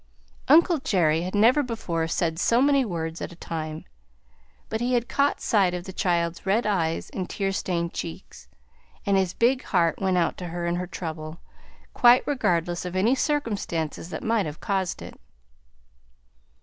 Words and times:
Uncle 0.47 0.79
Jerry 0.79 1.21
had 1.21 1.35
never 1.35 1.61
before 1.61 2.07
said 2.07 2.39
so 2.39 2.59
many 2.59 2.83
words 2.83 3.21
at 3.21 3.31
a 3.31 3.35
time, 3.35 3.85
but 4.67 4.81
he 4.81 4.95
had 4.95 5.07
caught 5.07 5.39
sight 5.39 5.75
of 5.75 5.83
the 5.83 5.93
child's 5.93 6.43
red 6.43 6.65
eyes 6.65 7.11
and 7.11 7.29
tear 7.29 7.51
stained 7.51 7.93
cheeks, 7.93 8.47
and 9.05 9.15
his 9.15 9.35
big 9.35 9.61
heart 9.65 10.01
went 10.01 10.17
out 10.17 10.39
to 10.39 10.47
her 10.47 10.65
in 10.65 10.77
her 10.77 10.87
trouble, 10.87 11.39
quite 11.93 12.25
regardless 12.25 12.83
of 12.83 12.95
any 12.95 13.13
circumstances 13.13 14.09
that 14.09 14.23
might 14.23 14.47
have 14.47 14.59
caused 14.59 15.03
it. 15.03 15.19